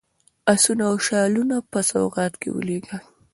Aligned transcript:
آسونه 0.53 0.83
او 0.91 0.95
شالونه 1.07 1.57
په 1.71 1.79
سوغات 1.89 2.33
کې 2.41 2.49
ولېږلي. 2.51 2.97